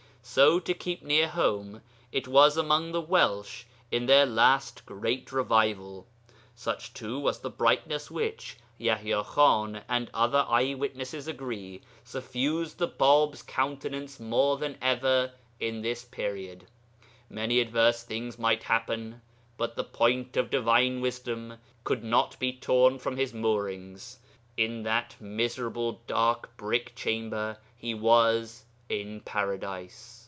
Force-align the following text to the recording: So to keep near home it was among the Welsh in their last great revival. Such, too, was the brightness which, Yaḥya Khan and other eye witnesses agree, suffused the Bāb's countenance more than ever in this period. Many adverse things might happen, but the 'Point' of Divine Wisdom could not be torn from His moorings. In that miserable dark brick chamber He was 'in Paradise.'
So 0.23 0.59
to 0.59 0.73
keep 0.75 1.01
near 1.01 1.27
home 1.27 1.81
it 2.11 2.27
was 2.27 2.55
among 2.55 2.91
the 2.91 3.01
Welsh 3.01 3.63
in 3.89 4.05
their 4.05 4.25
last 4.27 4.85
great 4.85 5.31
revival. 5.31 6.05
Such, 6.53 6.93
too, 6.93 7.19
was 7.19 7.39
the 7.39 7.49
brightness 7.49 8.11
which, 8.11 8.55
Yaḥya 8.79 9.25
Khan 9.25 9.81
and 9.89 10.11
other 10.13 10.45
eye 10.47 10.75
witnesses 10.75 11.27
agree, 11.27 11.81
suffused 12.03 12.77
the 12.77 12.87
Bāb's 12.87 13.41
countenance 13.41 14.19
more 14.19 14.57
than 14.57 14.77
ever 14.79 15.31
in 15.59 15.81
this 15.81 16.05
period. 16.05 16.67
Many 17.27 17.59
adverse 17.59 18.03
things 18.03 18.37
might 18.37 18.61
happen, 18.61 19.21
but 19.57 19.75
the 19.75 19.83
'Point' 19.83 20.37
of 20.37 20.51
Divine 20.51 21.01
Wisdom 21.01 21.57
could 21.83 22.03
not 22.03 22.37
be 22.37 22.53
torn 22.53 22.99
from 22.99 23.17
His 23.17 23.33
moorings. 23.33 24.19
In 24.55 24.83
that 24.83 25.15
miserable 25.19 26.03
dark 26.05 26.55
brick 26.57 26.95
chamber 26.95 27.57
He 27.75 27.95
was 27.95 28.65
'in 28.87 29.21
Paradise.' 29.21 30.17